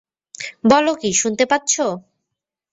বল 0.63 0.85
কি 1.01 1.09
শুনতে 1.13 1.43
পাচ্ছ। 1.45 1.73